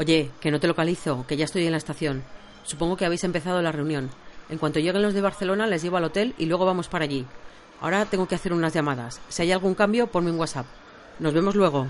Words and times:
Oye, 0.00 0.30
que 0.40 0.50
no 0.50 0.58
te 0.58 0.66
localizo, 0.66 1.26
que 1.26 1.36
ya 1.36 1.44
estoy 1.44 1.66
en 1.66 1.72
la 1.72 1.76
estación. 1.76 2.24
Supongo 2.64 2.96
que 2.96 3.04
habéis 3.04 3.22
empezado 3.22 3.60
la 3.60 3.70
reunión. 3.70 4.08
En 4.48 4.56
cuanto 4.56 4.80
lleguen 4.80 5.02
los 5.02 5.12
de 5.12 5.20
Barcelona, 5.20 5.66
les 5.66 5.82
llevo 5.82 5.98
al 5.98 6.04
hotel 6.04 6.34
y 6.38 6.46
luego 6.46 6.64
vamos 6.64 6.88
para 6.88 7.04
allí. 7.04 7.26
Ahora 7.82 8.06
tengo 8.06 8.26
que 8.26 8.34
hacer 8.34 8.54
unas 8.54 8.72
llamadas. 8.72 9.20
Si 9.28 9.42
hay 9.42 9.52
algún 9.52 9.74
cambio, 9.74 10.06
ponme 10.06 10.30
un 10.30 10.38
WhatsApp. 10.38 10.64
Nos 11.18 11.34
vemos 11.34 11.54
luego. 11.54 11.86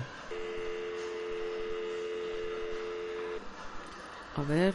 A 4.35 4.41
ver. 4.41 4.73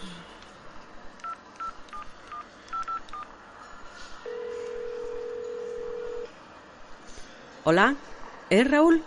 Hola, 7.65 7.97
¿es 8.48 8.71
Raúl? 8.71 9.05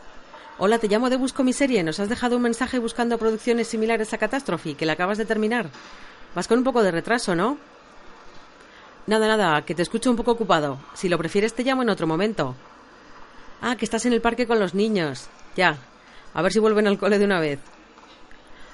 Hola, 0.62 0.78
te 0.78 0.90
llamo 0.90 1.10
de 1.10 1.16
Busco 1.16 1.42
mi 1.46 1.54
serie. 1.54 1.84
Nos 1.84 2.02
has 2.02 2.10
dejado 2.10 2.36
un 2.36 2.42
mensaje 2.42 2.80
buscando 2.80 3.18
producciones 3.18 3.70
similares 3.70 4.12
a 4.12 4.18
Catástrofe, 4.18 4.74
que 4.74 4.86
la 4.86 4.92
acabas 4.92 5.18
de 5.18 5.24
terminar. 5.24 5.70
Vas 6.36 6.50
con 6.50 6.58
un 6.58 6.66
poco 6.66 6.84
de 6.84 6.92
retraso, 6.92 7.34
¿no? 7.34 7.58
Nada, 9.08 9.30
nada, 9.30 9.62
que 9.62 9.74
te 9.74 9.84
escucho 9.84 10.10
un 10.10 10.18
poco 10.18 10.32
ocupado. 10.32 10.78
Si 10.96 11.08
lo 11.08 11.18
prefieres 11.18 11.54
te 11.54 11.64
llamo 11.64 11.84
en 11.84 11.90
otro 11.90 12.08
momento. 12.08 12.58
Ah, 13.62 13.78
que 13.78 13.86
estás 13.86 14.06
en 14.06 14.12
el 14.12 14.20
parque 14.20 14.48
con 14.48 14.60
los 14.60 14.74
niños. 14.74 15.30
Ya. 15.56 15.78
A 16.34 16.42
ver 16.42 16.52
si 16.52 16.60
vuelven 16.60 16.88
al 16.88 16.98
cole 16.98 17.20
de 17.20 17.26
una 17.26 17.40
vez. 17.40 17.60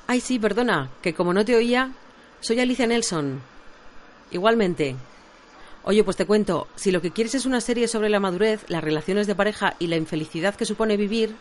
Ay, 0.08 0.22
sí, 0.22 0.40
perdona, 0.40 0.90
que 1.04 1.14
como 1.14 1.34
no 1.34 1.46
te 1.46 1.56
oía, 1.56 1.92
soy 2.40 2.60
Alicia 2.62 2.88
Nelson. 2.88 3.42
Igualmente. 4.32 4.96
Oye, 5.84 6.04
pues 6.04 6.18
te 6.18 6.26
cuento, 6.26 6.68
si 6.76 6.92
lo 6.92 7.00
que 7.00 7.12
quieres 7.12 7.36
es 7.36 7.46
una 7.46 7.62
serie 7.62 7.88
sobre 7.88 8.10
la 8.10 8.20
madurez, 8.20 8.66
las 8.70 8.84
relaciones 8.84 9.28
de 9.28 9.36
pareja 9.36 9.76
y 9.78 9.86
la 9.86 9.98
infelicidad 9.98 10.56
que 10.56 10.66
supone 10.66 10.98
vivir... 10.98 11.36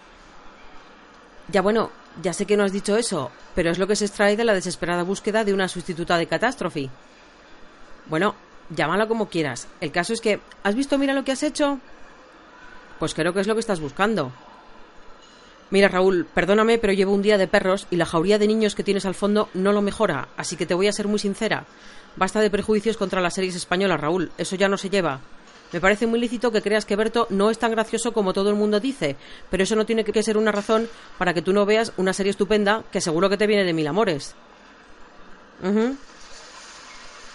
Ya 1.48 1.62
bueno, 1.62 1.91
ya 2.23 2.33
sé 2.33 2.47
que 2.47 2.56
no 2.56 2.64
has 2.64 2.73
dicho 2.73 2.97
eso, 2.97 3.31
pero 3.55 3.70
es 3.70 3.78
lo 3.78 3.87
que 3.87 3.97
se 3.97 4.06
extrae 4.06 4.37
de 4.37 4.45
la 4.45 4.55
desesperada 4.55 5.03
búsqueda 5.03 5.45
de 5.45 5.55
una 5.55 5.69
sustituta 5.69 6.17
de 6.17 6.27
catástrofe. 6.27 6.91
Bueno, 8.06 8.34
llámalo 8.70 9.09
como 9.09 9.28
quieras. 9.28 9.69
El 9.81 9.92
caso 9.92 10.12
es 10.12 10.20
que... 10.20 10.41
¿Has 10.62 10.75
visto 10.75 10.98
mira 10.98 11.15
lo 11.15 11.25
que 11.25 11.33
has 11.33 11.42
hecho? 11.42 11.78
Pues 12.98 13.15
creo 13.15 13.33
que 13.34 13.41
es 13.41 13.47
lo 13.47 13.55
que 13.55 13.61
estás 13.61 13.81
buscando. 13.81 14.33
Mira, 15.70 15.89
Raúl, 15.89 16.27
perdóname, 16.27 16.78
pero 16.78 16.92
llevo 16.92 17.12
un 17.12 17.22
día 17.22 17.39
de 17.39 17.48
perros 17.48 17.87
y 17.91 17.97
la 17.97 18.06
jauría 18.06 18.39
de 18.39 18.47
niños 18.47 18.75
que 18.75 18.84
tienes 18.84 19.06
al 19.06 19.15
fondo 19.15 19.48
no 19.55 19.72
lo 19.72 19.83
mejora, 19.83 20.28
así 20.37 20.56
que 20.56 20.67
te 20.67 20.75
voy 20.75 20.87
a 20.87 20.92
ser 20.92 21.09
muy 21.09 21.19
sincera. 21.19 21.65
Basta 22.17 22.41
de 22.41 22.50
prejuicios 22.50 22.97
contra 22.97 23.20
las 23.20 23.34
series 23.34 23.56
españolas, 23.56 24.00
Raúl, 24.00 24.31
eso 24.39 24.55
ya 24.56 24.69
no 24.69 24.77
se 24.77 24.91
lleva. 24.91 25.20
Me 25.75 25.80
parece 25.80 26.06
muy 26.06 26.20
lícito 26.20 26.53
que 26.53 26.62
creas 26.62 26.84
que 26.84 26.94
Berto 26.94 27.27
no 27.30 27.50
es 27.50 27.58
tan 27.58 27.72
gracioso 27.72 28.12
como 28.12 28.33
todo 28.33 28.48
el 28.48 28.55
mundo 28.55 28.78
dice, 28.78 29.17
pero 29.50 29.64
eso 29.64 29.75
no 29.75 29.84
tiene 29.84 30.05
que 30.05 30.22
ser 30.22 30.39
una 30.39 30.53
razón 30.53 30.89
para 31.19 31.34
que 31.34 31.42
tú 31.42 31.53
no 31.53 31.66
veas 31.66 31.92
una 31.97 32.12
serie 32.12 32.31
estupenda 32.31 32.84
que 32.92 33.00
seguro 33.00 33.28
que 33.28 33.36
te 33.36 33.48
viene 33.48 33.64
de 33.64 33.72
mil 33.72 33.89
amores. 33.89 34.36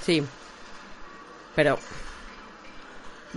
Sí. 0.05 0.23
Pero... 1.53 1.79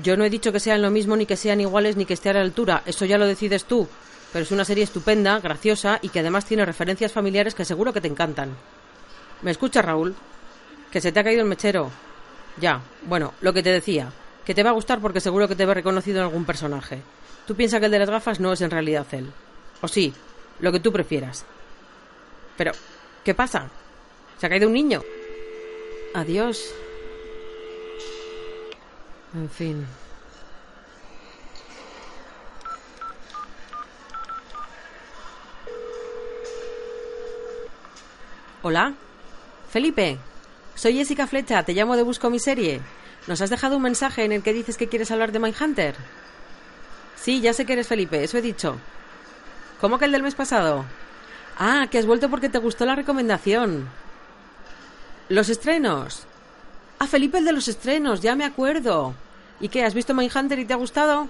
Yo 0.00 0.16
no 0.16 0.22
he 0.22 0.30
dicho 0.30 0.52
que 0.52 0.60
sean 0.60 0.80
lo 0.80 0.90
mismo, 0.92 1.16
ni 1.16 1.26
que 1.26 1.36
sean 1.36 1.60
iguales, 1.60 1.96
ni 1.96 2.06
que 2.06 2.14
esté 2.14 2.30
a 2.30 2.34
la 2.34 2.40
altura. 2.40 2.84
Eso 2.86 3.04
ya 3.04 3.18
lo 3.18 3.26
decides 3.26 3.64
tú 3.64 3.88
pero 4.32 4.44
es 4.44 4.50
una 4.50 4.64
serie 4.64 4.84
estupenda, 4.84 5.38
graciosa 5.40 5.98
y 6.00 6.08
que 6.08 6.20
además 6.20 6.46
tiene 6.46 6.64
referencias 6.64 7.12
familiares 7.12 7.54
que 7.54 7.66
seguro 7.66 7.92
que 7.92 8.00
te 8.00 8.08
encantan. 8.08 8.56
¿Me 9.42 9.50
escuchas, 9.50 9.84
Raúl? 9.84 10.14
Que 10.90 11.02
se 11.02 11.12
te 11.12 11.20
ha 11.20 11.24
caído 11.24 11.42
el 11.42 11.48
mechero. 11.48 11.90
Ya, 12.58 12.80
bueno, 13.02 13.34
lo 13.42 13.52
que 13.52 13.62
te 13.62 13.68
decía, 13.68 14.10
que 14.44 14.54
te 14.54 14.62
va 14.62 14.70
a 14.70 14.74
gustar 14.74 15.00
porque 15.00 15.20
seguro 15.20 15.48
que 15.48 15.56
te 15.56 15.66
ve 15.66 15.74
reconocido 15.74 16.18
en 16.18 16.24
algún 16.24 16.44
personaje. 16.44 17.02
Tú 17.46 17.54
piensas 17.54 17.80
que 17.80 17.86
el 17.86 17.92
de 17.92 17.98
las 17.98 18.10
gafas 18.10 18.40
no 18.40 18.52
es 18.52 18.60
en 18.60 18.70
realidad 18.70 19.06
él. 19.12 19.32
O 19.80 19.88
sí, 19.88 20.12
lo 20.60 20.72
que 20.72 20.80
tú 20.80 20.92
prefieras. 20.92 21.44
Pero, 22.56 22.72
¿qué 23.24 23.34
pasa? 23.34 23.68
¿Se 24.38 24.46
ha 24.46 24.48
caído 24.48 24.68
un 24.68 24.74
niño? 24.74 25.02
Adiós. 26.14 26.74
En 29.34 29.48
fin. 29.48 29.86
Hola. 38.62 38.94
Felipe. 39.70 40.18
Soy 40.74 40.94
Jessica 40.94 41.26
Flecha, 41.26 41.62
te 41.62 41.72
llamo 41.72 41.96
de 41.96 42.02
Busco 42.02 42.28
mi 42.28 42.38
serie. 42.38 42.80
¿Nos 43.26 43.40
has 43.40 43.50
dejado 43.50 43.76
un 43.76 43.82
mensaje 43.82 44.24
en 44.24 44.32
el 44.32 44.42
que 44.42 44.52
dices 44.52 44.76
que 44.76 44.88
quieres 44.88 45.10
hablar 45.10 45.30
de 45.32 45.38
Mindhunter? 45.38 45.94
Sí, 47.16 47.40
ya 47.40 47.52
sé 47.52 47.64
que 47.64 47.74
eres 47.74 47.86
Felipe, 47.86 48.24
eso 48.24 48.38
he 48.38 48.42
dicho. 48.42 48.76
¿Cómo 49.80 49.98
que 49.98 50.06
el 50.06 50.12
del 50.12 50.22
mes 50.22 50.34
pasado? 50.34 50.84
Ah, 51.56 51.86
que 51.90 51.98
has 51.98 52.06
vuelto 52.06 52.28
porque 52.28 52.48
te 52.48 52.58
gustó 52.58 52.84
la 52.84 52.96
recomendación. 52.96 53.88
¿Los 55.28 55.48
estrenos? 55.48 56.24
Ah, 56.98 57.06
Felipe, 57.06 57.38
el 57.38 57.44
de 57.44 57.52
los 57.52 57.68
estrenos, 57.68 58.20
ya 58.20 58.34
me 58.34 58.44
acuerdo. 58.44 59.14
¿Y 59.60 59.68
qué? 59.68 59.84
¿Has 59.84 59.94
visto 59.94 60.14
Mindhunter 60.14 60.58
y 60.58 60.64
te 60.64 60.72
ha 60.72 60.76
gustado? 60.76 61.28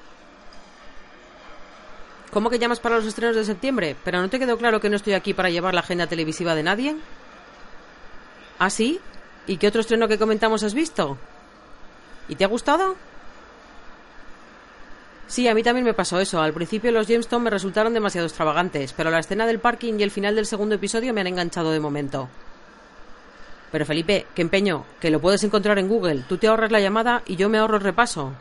¿Cómo 2.33 2.49
que 2.49 2.59
llamas 2.59 2.81
para 2.81 2.97
los 2.97 3.05
estrenos 3.05 3.37
de 3.37 3.45
septiembre? 3.45 3.95
¿Pero 4.03 4.23
no 4.23 4.31
te 4.31 4.39
quedó 4.39 4.57
claro 4.57 4.81
que 4.81 4.89
no 4.89 4.97
estoy 4.97 5.13
aquí 5.13 5.35
para 5.35 5.51
llevar 5.51 5.75
la 5.75 5.81
agenda 5.81 6.07
televisiva 6.07 6.55
de 6.55 6.63
nadie? 6.63 6.97
¿Ah, 8.59 8.71
sí? 8.71 8.99
¿Y 9.47 9.59
qué 9.59 9.69
otro 9.69 9.83
estreno 9.83 10.09
que 10.09 10.19
comentamos 10.19 10.63
has 10.63 10.73
visto? 10.73 11.19
¿Y 12.29 12.37
te 12.37 12.45
ha 12.45 12.49
gustado? 12.49 12.97
Sí, 15.27 15.49
a 15.49 15.55
mí 15.55 15.63
también 15.63 15.87
me 15.87 15.95
pasó 15.95 16.21
eso. 16.21 16.41
Al 16.41 16.53
principio 16.53 16.93
los 16.93 17.09
Jamestown 17.09 17.43
me 17.43 17.51
resultaron 17.51 17.95
demasiado 17.95 18.27
extravagantes, 18.27 18.93
pero 18.93 19.11
la 19.11 19.21
escena 19.21 19.47
del 19.47 19.61
parking 19.61 19.95
y 19.99 20.03
el 20.03 20.11
final 20.11 20.35
del 20.35 20.47
segundo 20.47 20.75
episodio 20.75 21.15
me 21.15 21.23
han 21.23 21.27
enganchado 21.27 21.73
de 21.73 21.81
momento. 21.81 22.29
Pero 23.71 23.87
Felipe, 23.87 24.27
qué 24.35 24.43
empeño, 24.43 24.85
que 25.01 25.11
lo 25.11 25.21
puedes 25.21 25.43
encontrar 25.43 25.79
en 25.79 25.89
Google. 25.89 26.25
Tú 26.29 26.37
te 26.37 26.49
ahorras 26.49 26.71
la 26.71 26.81
llamada 26.81 27.23
y 27.25 27.37
yo 27.37 27.49
me 27.49 27.57
ahorro 27.57 27.77
el 27.79 27.83
repaso. 27.83 28.35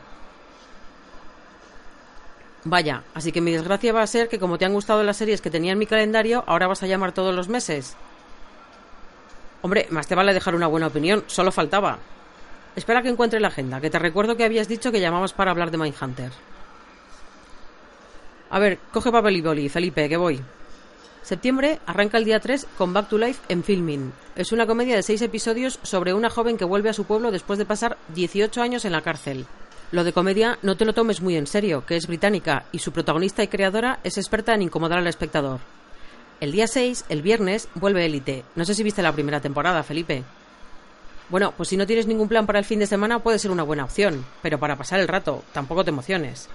Vaya, 2.64 3.02
así 3.14 3.32
que 3.32 3.40
mi 3.40 3.52
desgracia 3.52 3.92
va 3.92 4.02
a 4.02 4.06
ser 4.06 4.28
que 4.28 4.38
como 4.38 4.58
te 4.58 4.66
han 4.66 4.74
gustado 4.74 5.02
las 5.02 5.16
series 5.16 5.40
que 5.40 5.50
tenía 5.50 5.72
en 5.72 5.78
mi 5.78 5.86
calendario, 5.86 6.44
ahora 6.46 6.66
vas 6.66 6.82
a 6.82 6.86
llamar 6.86 7.12
todos 7.12 7.34
los 7.34 7.48
meses. 7.48 7.96
Hombre, 9.62 9.86
más 9.90 10.06
te 10.06 10.14
vale 10.14 10.34
dejar 10.34 10.54
una 10.54 10.66
buena 10.66 10.88
opinión, 10.88 11.24
solo 11.26 11.50
faltaba. 11.50 11.98
Espera 12.74 13.02
que 13.02 13.08
encuentre 13.08 13.40
la 13.40 13.48
agenda, 13.48 13.80
que 13.80 13.90
te 13.90 13.98
recuerdo 13.98 14.36
que 14.36 14.44
habías 14.44 14.68
dicho 14.68 14.90
que 14.90 15.00
llamabas 15.00 15.32
para 15.32 15.50
hablar 15.50 15.70
de 15.70 15.78
Mindhunter. 15.78 16.32
A 18.50 18.58
ver, 18.58 18.78
coge 18.92 19.10
papel 19.10 19.36
y 19.36 19.40
boli, 19.40 19.68
Felipe, 19.68 20.08
que 20.08 20.16
voy. 20.16 20.40
Septiembre 21.22 21.78
arranca 21.86 22.18
el 22.18 22.24
día 22.24 22.40
3 22.40 22.66
con 22.76 22.92
Back 22.92 23.08
to 23.08 23.18
Life 23.18 23.40
en 23.48 23.62
Filming. 23.62 24.12
Es 24.34 24.52
una 24.52 24.66
comedia 24.66 24.96
de 24.96 25.02
seis 25.02 25.22
episodios 25.22 25.78
sobre 25.82 26.14
una 26.14 26.30
joven 26.30 26.56
que 26.56 26.64
vuelve 26.64 26.90
a 26.90 26.94
su 26.94 27.04
pueblo 27.04 27.30
después 27.30 27.58
de 27.58 27.64
pasar 27.64 27.96
18 28.14 28.60
años 28.60 28.84
en 28.84 28.92
la 28.92 29.02
cárcel. 29.02 29.46
Lo 29.92 30.04
de 30.04 30.12
comedia 30.12 30.58
no 30.62 30.76
te 30.76 30.84
lo 30.84 30.94
tomes 30.94 31.20
muy 31.20 31.36
en 31.36 31.46
serio, 31.46 31.84
que 31.86 31.96
es 31.96 32.06
británica 32.06 32.64
y 32.72 32.80
su 32.80 32.92
protagonista 32.92 33.42
y 33.42 33.48
creadora 33.48 34.00
es 34.02 34.18
experta 34.18 34.54
en 34.54 34.62
incomodar 34.62 34.98
al 34.98 35.06
espectador. 35.06 35.60
El 36.40 36.50
día 36.50 36.66
6, 36.66 37.04
el 37.08 37.22
viernes, 37.22 37.68
vuelve 37.76 38.04
Élite. 38.04 38.42
No 38.56 38.64
sé 38.64 38.74
si 38.74 38.82
viste 38.82 39.02
la 39.02 39.12
primera 39.12 39.40
temporada, 39.40 39.82
Felipe. 39.82 40.24
Bueno, 41.32 41.54
pues 41.56 41.70
si 41.70 41.78
no 41.78 41.86
tienes 41.86 42.06
ningún 42.06 42.28
plan 42.28 42.44
para 42.44 42.58
el 42.58 42.66
fin 42.66 42.78
de 42.78 42.86
semana 42.86 43.20
puede 43.20 43.38
ser 43.38 43.50
una 43.50 43.62
buena 43.62 43.84
opción, 43.84 44.22
pero 44.42 44.60
para 44.60 44.76
pasar 44.76 45.00
el 45.00 45.08
rato, 45.08 45.42
tampoco 45.54 45.82
te 45.82 45.88
emociones. 45.88 46.50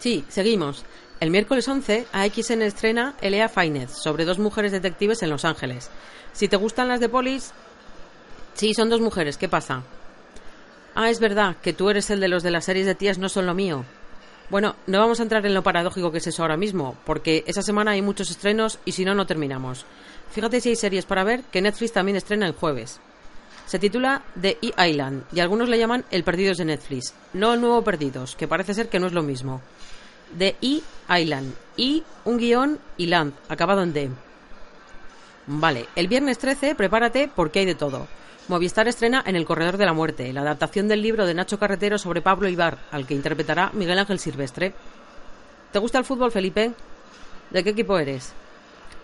Sí, 0.00 0.24
seguimos. 0.28 0.84
El 1.20 1.30
miércoles 1.30 1.68
11, 1.68 2.08
AXN 2.10 2.62
estrena 2.62 3.14
Elea 3.20 3.48
Fainez, 3.48 3.92
sobre 3.92 4.24
dos 4.24 4.40
mujeres 4.40 4.72
detectives 4.72 5.22
en 5.22 5.30
Los 5.30 5.44
Ángeles. 5.44 5.88
Si 6.32 6.48
te 6.48 6.56
gustan 6.56 6.88
las 6.88 6.98
de 6.98 7.08
Polis... 7.08 7.52
Sí, 8.54 8.74
son 8.74 8.90
dos 8.90 9.00
mujeres, 9.00 9.36
¿qué 9.36 9.48
pasa? 9.48 9.84
Ah, 10.96 11.08
es 11.08 11.20
verdad, 11.20 11.58
que 11.62 11.72
tú 11.72 11.88
eres 11.88 12.10
el 12.10 12.18
de 12.18 12.26
los 12.26 12.42
de 12.42 12.50
las 12.50 12.64
series 12.64 12.86
de 12.86 12.96
tías 12.96 13.18
no 13.18 13.28
son 13.28 13.46
lo 13.46 13.54
mío. 13.54 13.84
Bueno, 14.50 14.74
no 14.88 14.98
vamos 14.98 15.20
a 15.20 15.22
entrar 15.22 15.46
en 15.46 15.54
lo 15.54 15.62
paradójico 15.62 16.10
que 16.10 16.18
es 16.18 16.26
eso 16.26 16.42
ahora 16.42 16.56
mismo, 16.56 16.96
porque 17.06 17.44
esa 17.46 17.62
semana 17.62 17.92
hay 17.92 18.02
muchos 18.02 18.32
estrenos 18.32 18.80
y 18.84 18.90
si 18.90 19.04
no, 19.04 19.14
no 19.14 19.26
terminamos. 19.26 19.86
Fíjate 20.32 20.60
si 20.60 20.70
hay 20.70 20.76
series 20.76 21.06
para 21.06 21.22
ver 21.22 21.42
que 21.52 21.62
Netflix 21.62 21.92
también 21.92 22.16
estrena 22.16 22.48
el 22.48 22.54
jueves. 22.54 23.00
Se 23.72 23.78
titula 23.78 24.20
The 24.38 24.58
E 24.60 24.90
Island 24.90 25.24
y 25.32 25.40
algunos 25.40 25.66
le 25.66 25.78
llaman 25.78 26.04
El 26.10 26.24
Perdidos 26.24 26.58
de 26.58 26.66
Netflix, 26.66 27.14
no 27.32 27.54
el 27.54 27.60
nuevo 27.62 27.82
Perdidos, 27.82 28.36
que 28.36 28.46
parece 28.46 28.74
ser 28.74 28.90
que 28.90 29.00
no 29.00 29.06
es 29.06 29.14
lo 29.14 29.22
mismo. 29.22 29.62
de 30.36 30.56
I 30.60 30.82
Island. 31.08 31.54
I, 31.78 32.02
un 32.26 32.36
guion 32.36 32.78
y 32.98 33.06
land, 33.06 33.32
acabado 33.48 33.82
en 33.82 33.94
D. 33.94 34.10
Vale, 35.46 35.86
el 35.96 36.06
viernes 36.06 36.36
13 36.36 36.74
prepárate 36.74 37.30
porque 37.34 37.60
hay 37.60 37.64
de 37.64 37.74
todo. 37.74 38.08
Movistar 38.48 38.88
estrena 38.88 39.22
En 39.24 39.36
el 39.36 39.46
Corredor 39.46 39.78
de 39.78 39.86
la 39.86 39.94
Muerte, 39.94 40.30
la 40.34 40.42
adaptación 40.42 40.86
del 40.86 41.00
libro 41.00 41.24
de 41.24 41.32
Nacho 41.32 41.58
Carretero 41.58 41.96
sobre 41.96 42.20
Pablo 42.20 42.50
Ibar, 42.50 42.76
al 42.90 43.06
que 43.06 43.14
interpretará 43.14 43.70
Miguel 43.72 43.98
Ángel 43.98 44.18
Silvestre. 44.18 44.74
¿Te 45.72 45.78
gusta 45.78 45.96
el 45.96 46.04
fútbol, 46.04 46.30
Felipe? 46.30 46.72
¿De 47.48 47.64
qué 47.64 47.70
equipo 47.70 47.98
eres? 47.98 48.34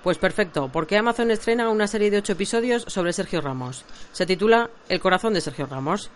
Pues 0.02 0.18
perfecto, 0.18 0.70
porque 0.72 0.96
Amazon 0.96 1.30
estrena 1.30 1.68
una 1.68 1.86
serie 1.86 2.10
de 2.10 2.18
ocho 2.18 2.32
episodios 2.32 2.84
sobre 2.86 3.12
Sergio 3.12 3.40
Ramos. 3.40 3.84
Se 4.12 4.26
titula 4.26 4.70
El 4.88 5.00
corazón 5.00 5.34
de 5.34 5.40
Sergio 5.40 5.66
Ramos. 5.66 6.10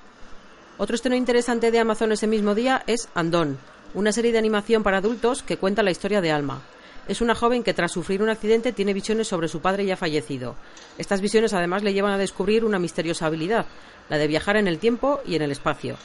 Otro 0.78 0.94
estreno 0.94 1.16
interesante 1.16 1.70
de 1.70 1.78
Amazon 1.78 2.12
ese 2.12 2.26
mismo 2.26 2.54
día 2.54 2.82
es 2.86 3.08
Andón, 3.14 3.58
una 3.94 4.12
serie 4.12 4.32
de 4.32 4.38
animación 4.38 4.82
para 4.82 4.98
adultos 4.98 5.42
que 5.42 5.56
cuenta 5.56 5.82
la 5.82 5.90
historia 5.90 6.20
de 6.20 6.32
Alma, 6.32 6.62
es 7.08 7.20
una 7.20 7.34
joven 7.34 7.64
que 7.64 7.74
tras 7.74 7.92
sufrir 7.92 8.22
un 8.22 8.28
accidente 8.28 8.72
tiene 8.72 8.94
visiones 8.94 9.26
sobre 9.26 9.48
su 9.48 9.60
padre 9.60 9.84
ya 9.84 9.96
fallecido. 9.96 10.54
Estas 10.98 11.20
visiones 11.20 11.52
además 11.52 11.82
le 11.82 11.92
llevan 11.92 12.12
a 12.12 12.18
descubrir 12.18 12.64
una 12.64 12.78
misteriosa 12.78 13.26
habilidad, 13.26 13.66
la 14.08 14.18
de 14.18 14.28
viajar 14.28 14.56
en 14.56 14.68
el 14.68 14.78
tiempo 14.78 15.20
y 15.26 15.34
en 15.34 15.42
el 15.42 15.50
espacio. 15.50 15.96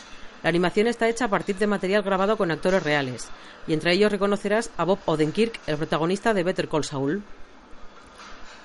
La 0.41 0.49
animación 0.49 0.87
está 0.87 1.07
hecha 1.07 1.25
a 1.25 1.29
partir 1.29 1.57
de 1.57 1.67
material 1.67 2.01
grabado 2.01 2.35
con 2.35 2.49
actores 2.49 2.81
reales, 2.81 3.29
y 3.67 3.73
entre 3.73 3.93
ellos 3.93 4.11
reconocerás 4.11 4.71
a 4.77 4.85
Bob 4.85 4.99
Odenkirk, 5.05 5.59
el 5.67 5.77
protagonista 5.77 6.33
de 6.33 6.43
Better 6.43 6.67
Call 6.67 6.83
Saul. 6.83 7.21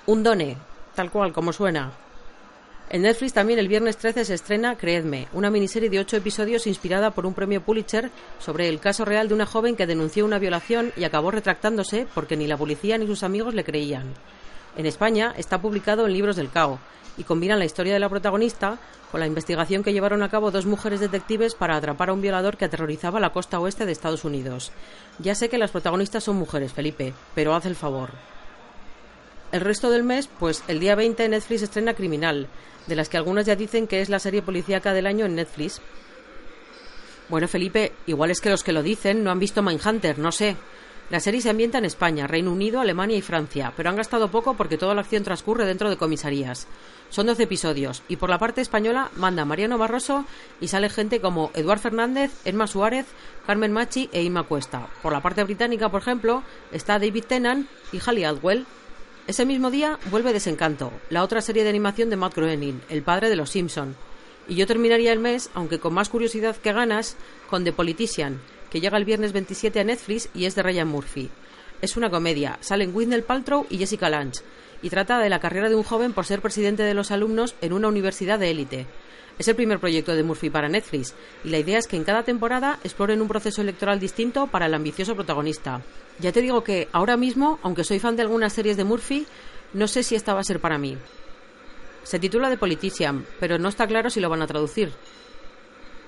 Un 0.06 0.22
done, 0.22 0.56
tal 0.94 1.10
cual 1.10 1.32
como 1.32 1.52
suena, 1.52 1.92
en 2.92 3.02
Netflix 3.02 3.32
también 3.32 3.58
el 3.58 3.68
viernes 3.68 3.96
13 3.96 4.26
se 4.26 4.34
estrena 4.34 4.76
Creedme, 4.76 5.26
una 5.32 5.50
miniserie 5.50 5.88
de 5.88 5.98
ocho 5.98 6.18
episodios 6.18 6.66
inspirada 6.66 7.10
por 7.10 7.24
un 7.24 7.32
premio 7.32 7.62
Pulitzer 7.62 8.10
sobre 8.38 8.68
el 8.68 8.80
caso 8.80 9.06
real 9.06 9.28
de 9.28 9.34
una 9.34 9.46
joven 9.46 9.76
que 9.76 9.86
denunció 9.86 10.26
una 10.26 10.38
violación 10.38 10.92
y 10.94 11.04
acabó 11.04 11.30
retractándose 11.30 12.06
porque 12.14 12.36
ni 12.36 12.46
la 12.46 12.58
policía 12.58 12.98
ni 12.98 13.06
sus 13.06 13.22
amigos 13.22 13.54
le 13.54 13.64
creían. 13.64 14.12
En 14.76 14.84
España 14.84 15.32
está 15.38 15.62
publicado 15.62 16.04
en 16.04 16.12
Libros 16.12 16.36
del 16.36 16.50
Cao 16.50 16.80
y 17.16 17.24
combina 17.24 17.56
la 17.56 17.64
historia 17.64 17.94
de 17.94 18.00
la 18.00 18.10
protagonista 18.10 18.78
con 19.10 19.20
la 19.20 19.26
investigación 19.26 19.82
que 19.82 19.94
llevaron 19.94 20.22
a 20.22 20.28
cabo 20.28 20.50
dos 20.50 20.66
mujeres 20.66 21.00
detectives 21.00 21.54
para 21.54 21.76
atrapar 21.76 22.10
a 22.10 22.12
un 22.12 22.20
violador 22.20 22.58
que 22.58 22.66
aterrorizaba 22.66 23.20
la 23.20 23.32
costa 23.32 23.58
oeste 23.58 23.86
de 23.86 23.92
Estados 23.92 24.26
Unidos. 24.26 24.70
Ya 25.18 25.34
sé 25.34 25.48
que 25.48 25.56
las 25.56 25.70
protagonistas 25.70 26.24
son 26.24 26.36
mujeres, 26.36 26.74
Felipe, 26.74 27.14
pero 27.34 27.54
haz 27.54 27.64
el 27.64 27.76
favor. 27.76 28.10
El 29.52 29.60
resto 29.60 29.90
del 29.90 30.02
mes, 30.02 30.28
pues 30.38 30.64
el 30.66 30.80
día 30.80 30.94
20 30.94 31.28
Netflix 31.28 31.60
estrena 31.60 31.92
Criminal, 31.92 32.48
de 32.86 32.96
las 32.96 33.10
que 33.10 33.18
algunas 33.18 33.44
ya 33.44 33.54
dicen 33.54 33.86
que 33.86 34.00
es 34.00 34.08
la 34.08 34.18
serie 34.18 34.40
policíaca 34.40 34.94
del 34.94 35.06
año 35.06 35.26
en 35.26 35.34
Netflix. 35.34 35.82
Bueno, 37.28 37.46
Felipe, 37.48 37.92
igual 38.06 38.30
es 38.30 38.40
que 38.40 38.48
los 38.48 38.64
que 38.64 38.72
lo 38.72 38.82
dicen 38.82 39.22
no 39.22 39.30
han 39.30 39.38
visto 39.38 39.62
Mindhunter, 39.62 40.18
no 40.18 40.32
sé. 40.32 40.56
La 41.10 41.20
serie 41.20 41.42
se 41.42 41.50
ambienta 41.50 41.76
en 41.76 41.84
España, 41.84 42.26
Reino 42.26 42.50
Unido, 42.50 42.80
Alemania 42.80 43.18
y 43.18 43.20
Francia, 43.20 43.74
pero 43.76 43.90
han 43.90 43.96
gastado 43.96 44.30
poco 44.30 44.54
porque 44.54 44.78
toda 44.78 44.94
la 44.94 45.02
acción 45.02 45.22
transcurre 45.22 45.66
dentro 45.66 45.90
de 45.90 45.98
comisarías. 45.98 46.66
Son 47.10 47.26
12 47.26 47.42
episodios 47.42 48.02
y 48.08 48.16
por 48.16 48.30
la 48.30 48.38
parte 48.38 48.62
española 48.62 49.10
manda 49.16 49.44
Mariano 49.44 49.76
Barroso 49.76 50.24
y 50.62 50.68
sale 50.68 50.88
gente 50.88 51.20
como 51.20 51.50
Eduard 51.52 51.80
Fernández, 51.80 52.32
Emma 52.46 52.66
Suárez, 52.66 53.04
Carmen 53.46 53.72
Machi 53.72 54.08
e 54.12 54.22
Inma 54.22 54.44
Cuesta. 54.44 54.88
Por 55.02 55.12
la 55.12 55.20
parte 55.20 55.44
británica, 55.44 55.90
por 55.90 56.00
ejemplo, 56.00 56.42
está 56.70 56.98
David 56.98 57.24
Tennant 57.28 57.68
y 57.92 57.98
Halle 57.98 58.24
Aldwell. 58.24 58.64
Ese 59.28 59.46
mismo 59.46 59.70
día 59.70 60.00
vuelve 60.10 60.32
Desencanto, 60.32 60.92
la 61.08 61.22
otra 61.22 61.40
serie 61.40 61.62
de 61.62 61.68
animación 61.68 62.10
de 62.10 62.16
Matt 62.16 62.34
Groening, 62.34 62.80
el 62.88 63.02
padre 63.02 63.30
de 63.30 63.36
los 63.36 63.50
Simpson. 63.50 63.94
Y 64.48 64.56
yo 64.56 64.66
terminaría 64.66 65.12
el 65.12 65.20
mes, 65.20 65.48
aunque 65.54 65.78
con 65.78 65.94
más 65.94 66.08
curiosidad 66.08 66.56
que 66.56 66.72
ganas, 66.72 67.16
con 67.48 67.62
The 67.62 67.72
Politician, 67.72 68.40
que 68.68 68.80
llega 68.80 68.98
el 68.98 69.04
viernes 69.04 69.32
27 69.32 69.78
a 69.78 69.84
Netflix 69.84 70.28
y 70.34 70.46
es 70.46 70.56
de 70.56 70.64
Ryan 70.64 70.88
Murphy. 70.88 71.30
Es 71.80 71.96
una 71.96 72.10
comedia, 72.10 72.58
salen 72.62 72.92
Whitney 72.92 73.22
Paltrow 73.22 73.64
y 73.70 73.78
Jessica 73.78 74.10
Lange, 74.10 74.40
y 74.82 74.90
trata 74.90 75.18
de 75.18 75.30
la 75.30 75.40
carrera 75.40 75.68
de 75.68 75.76
un 75.76 75.84
joven 75.84 76.12
por 76.12 76.26
ser 76.26 76.42
presidente 76.42 76.82
de 76.82 76.94
los 76.94 77.10
alumnos 77.10 77.54
en 77.60 77.72
una 77.72 77.88
universidad 77.88 78.38
de 78.38 78.50
élite. 78.50 78.86
Es 79.38 79.48
el 79.48 79.56
primer 79.56 79.78
proyecto 79.78 80.14
de 80.14 80.22
Murphy 80.22 80.50
para 80.50 80.68
Netflix, 80.68 81.14
y 81.42 81.48
la 81.48 81.58
idea 81.58 81.78
es 81.78 81.86
que 81.86 81.96
en 81.96 82.04
cada 82.04 82.22
temporada 82.22 82.78
exploren 82.84 83.22
un 83.22 83.28
proceso 83.28 83.62
electoral 83.62 83.98
distinto 83.98 84.46
para 84.48 84.66
el 84.66 84.74
ambicioso 84.74 85.14
protagonista. 85.14 85.80
Ya 86.18 86.32
te 86.32 86.42
digo 86.42 86.62
que 86.62 86.88
ahora 86.92 87.16
mismo, 87.16 87.58
aunque 87.62 87.84
soy 87.84 87.98
fan 87.98 88.16
de 88.16 88.22
algunas 88.22 88.52
series 88.52 88.76
de 88.76 88.84
Murphy, 88.84 89.26
no 89.72 89.88
sé 89.88 90.02
si 90.02 90.14
esta 90.14 90.34
va 90.34 90.40
a 90.40 90.44
ser 90.44 90.60
para 90.60 90.78
mí. 90.78 90.98
Se 92.02 92.18
titula 92.18 92.50
The 92.50 92.58
Politician, 92.58 93.24
pero 93.40 93.58
no 93.58 93.68
está 93.68 93.86
claro 93.86 94.10
si 94.10 94.20
lo 94.20 94.28
van 94.28 94.42
a 94.42 94.46
traducir. 94.46 94.92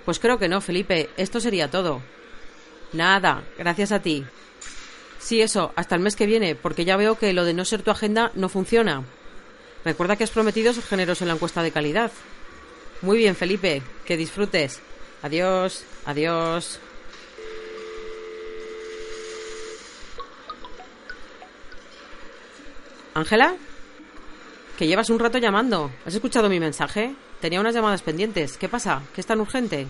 Pues 0.05 0.19
creo 0.19 0.39
que 0.39 0.49
no, 0.49 0.61
Felipe. 0.61 1.09
Esto 1.17 1.41
sería 1.41 1.71
todo. 1.71 2.03
Nada, 2.93 3.43
gracias 3.57 3.91
a 3.93 4.01
ti. 4.01 4.25
Sí, 5.25 5.41
eso, 5.41 5.73
hasta 5.75 5.95
el 5.95 6.03
mes 6.03 6.17
que 6.17 6.27
viene, 6.27 6.55
porque 6.55 6.85
ya 6.85 6.99
veo 6.99 7.17
que 7.17 7.33
lo 7.33 7.47
de 7.47 7.55
no 7.55 7.65
ser 7.65 7.81
tu 7.81 7.91
agenda 7.91 8.31
no 8.35 8.51
funciona. 8.51 9.05
Recuerda 9.83 10.17
que 10.17 10.25
has 10.25 10.31
prometido 10.31 10.75
ser 10.75 10.85
generoso 10.85 11.25
en 11.25 11.29
la 11.29 11.35
encuesta 11.35 11.63
de 11.63 11.71
calidad. 11.71 12.13
Muy 13.01 13.17
bien, 13.17 13.35
Felipe, 13.35 13.83
que 14.05 14.19
disfrutes. 14.19 14.83
Adiós, 15.23 15.83
adiós. 16.05 16.79
Ángela, 23.15 23.57
que 24.77 24.87
llevas 24.87 25.09
un 25.09 25.19
rato 25.19 25.39
llamando. 25.39 25.91
¿Has 26.05 26.15
escuchado 26.15 26.51
mi 26.51 26.61
mensaje? 26.61 27.15
Tenía 27.41 27.61
unas 27.61 27.75
llamadas 27.75 28.03
pendientes. 28.03 28.59
¿Qué 28.59 28.69
pasa? 28.69 29.01
¿Qué 29.15 29.23
es 29.23 29.27
tan 29.27 29.41
urgente? 29.41 29.87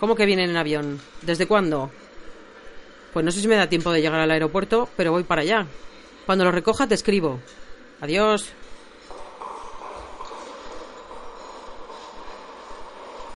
¿Cómo 0.00 0.16
que 0.16 0.26
vienen 0.26 0.50
en 0.50 0.56
avión? 0.56 1.00
¿Desde 1.22 1.46
cuándo? 1.46 1.92
Pues 3.14 3.24
no 3.24 3.30
sé 3.30 3.40
si 3.40 3.46
me 3.46 3.54
da 3.54 3.68
tiempo 3.68 3.92
de 3.92 4.02
llegar 4.02 4.20
al 4.20 4.30
aeropuerto, 4.32 4.88
pero 4.96 5.12
voy 5.12 5.22
para 5.22 5.42
allá. 5.42 5.66
Cuando 6.26 6.44
lo 6.44 6.50
recoja 6.50 6.88
te 6.88 6.94
escribo. 6.94 7.38
Adiós. 8.00 8.52